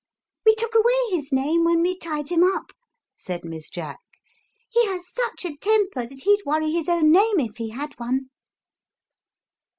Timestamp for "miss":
3.45-3.69